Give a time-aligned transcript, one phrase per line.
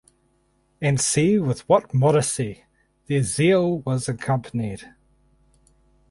[0.81, 2.65] And see with what modesty
[3.05, 4.91] their zeal was accompanied.